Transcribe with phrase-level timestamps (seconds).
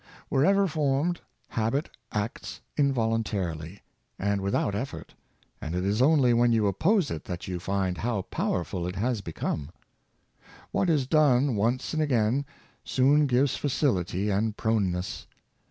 [0.29, 3.83] ''Wherever formed, habit acts involuntarily,
[4.17, 5.13] and with out effort,
[5.61, 9.21] and it is only when you oppose it that you find how powerful it has
[9.21, 9.69] become.
[10.71, 12.45] What is done once and again,
[12.83, 15.27] soon gives facility and proneness.